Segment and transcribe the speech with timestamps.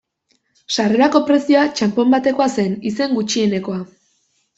[0.75, 3.79] Sarrerako prezioa, txanpon batekoa zen, izen gutxienekoa.